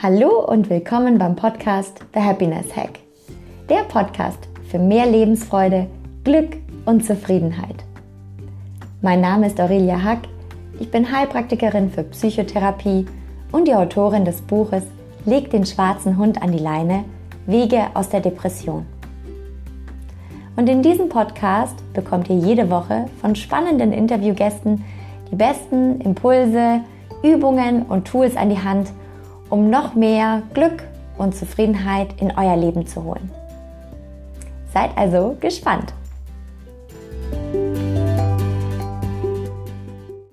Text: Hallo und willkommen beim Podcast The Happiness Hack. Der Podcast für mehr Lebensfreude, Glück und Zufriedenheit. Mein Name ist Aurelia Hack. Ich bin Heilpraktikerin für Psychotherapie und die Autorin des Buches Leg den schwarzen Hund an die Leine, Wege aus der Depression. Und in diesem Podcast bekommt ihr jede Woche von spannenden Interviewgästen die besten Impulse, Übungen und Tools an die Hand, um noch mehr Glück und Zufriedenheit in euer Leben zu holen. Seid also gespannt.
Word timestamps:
Hallo 0.00 0.44
und 0.46 0.70
willkommen 0.70 1.18
beim 1.18 1.34
Podcast 1.34 1.98
The 2.14 2.20
Happiness 2.20 2.76
Hack. 2.76 3.00
Der 3.68 3.82
Podcast 3.82 4.38
für 4.70 4.78
mehr 4.78 5.06
Lebensfreude, 5.06 5.88
Glück 6.22 6.56
und 6.84 7.04
Zufriedenheit. 7.04 7.82
Mein 9.02 9.20
Name 9.20 9.48
ist 9.48 9.60
Aurelia 9.60 10.00
Hack. 10.00 10.20
Ich 10.78 10.88
bin 10.92 11.10
Heilpraktikerin 11.10 11.90
für 11.90 12.04
Psychotherapie 12.04 13.06
und 13.50 13.66
die 13.66 13.74
Autorin 13.74 14.24
des 14.24 14.40
Buches 14.40 14.84
Leg 15.24 15.50
den 15.50 15.66
schwarzen 15.66 16.16
Hund 16.16 16.40
an 16.42 16.52
die 16.52 16.62
Leine, 16.62 17.04
Wege 17.46 17.88
aus 17.94 18.08
der 18.08 18.20
Depression. 18.20 18.86
Und 20.54 20.68
in 20.68 20.80
diesem 20.80 21.08
Podcast 21.08 21.74
bekommt 21.92 22.30
ihr 22.30 22.36
jede 22.36 22.70
Woche 22.70 23.06
von 23.20 23.34
spannenden 23.34 23.92
Interviewgästen 23.92 24.84
die 25.32 25.36
besten 25.36 26.00
Impulse, 26.02 26.82
Übungen 27.24 27.82
und 27.82 28.06
Tools 28.06 28.36
an 28.36 28.50
die 28.50 28.62
Hand, 28.62 28.92
um 29.50 29.70
noch 29.70 29.94
mehr 29.94 30.42
Glück 30.54 30.82
und 31.16 31.34
Zufriedenheit 31.34 32.20
in 32.20 32.32
euer 32.36 32.56
Leben 32.56 32.86
zu 32.86 33.02
holen. 33.04 33.30
Seid 34.72 34.96
also 34.96 35.36
gespannt. 35.40 35.92